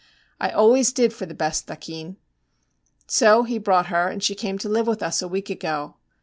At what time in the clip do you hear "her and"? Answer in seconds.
3.93-4.23